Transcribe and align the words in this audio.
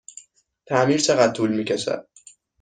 تعمیر 0.65 0.97
چقدر 0.99 1.33
طول 1.33 1.57
می 1.57 1.63
کشد؟ 1.65 2.07